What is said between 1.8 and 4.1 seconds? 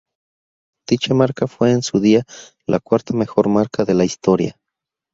su día la cuarta mejor marca de la